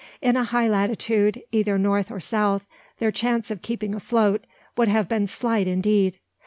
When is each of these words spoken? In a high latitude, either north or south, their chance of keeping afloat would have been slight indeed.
In 0.19 0.35
a 0.35 0.45
high 0.45 0.67
latitude, 0.67 1.43
either 1.51 1.77
north 1.77 2.09
or 2.09 2.19
south, 2.19 2.65
their 2.97 3.11
chance 3.11 3.51
of 3.51 3.61
keeping 3.61 3.93
afloat 3.93 4.45
would 4.75 4.87
have 4.87 5.07
been 5.07 5.27
slight 5.27 5.67
indeed. 5.67 6.17